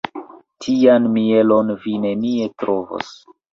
Tian 0.65 1.05
mielon 1.17 1.71
vi 1.85 1.95
nenie 2.07 2.51
trovos. 2.65 3.15